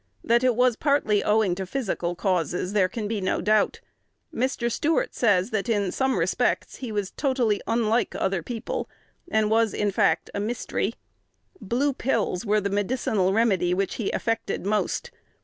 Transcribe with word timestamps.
That 0.23 0.43
it 0.43 0.55
was 0.55 0.75
partly 0.75 1.23
owing 1.23 1.53
to 1.53 1.67
physical 1.67 2.15
causes 2.15 2.73
there 2.73 2.89
can 2.89 3.07
be 3.07 3.21
no 3.21 3.39
doubt. 3.39 3.81
Mr. 4.33 4.71
Stuart 4.71 5.13
says, 5.13 5.51
that 5.51 5.69
in 5.69 5.91
some 5.91 6.17
respects 6.17 6.77
he 6.77 6.91
was 6.91 7.11
totally 7.11 7.61
unlike 7.67 8.15
other 8.15 8.41
people, 8.41 8.89
and 9.29 9.47
was, 9.51 9.75
in 9.75 9.91
fact, 9.91 10.31
a 10.33 10.39
"mystery." 10.39 10.95
Blue 11.61 11.93
pills 11.93 12.47
were 12.47 12.59
the 12.59 12.71
medicinal 12.71 13.31
remedy 13.31 13.75
which 13.75 13.93
he 14.01 14.09
affected 14.09 14.65
most. 14.65 15.11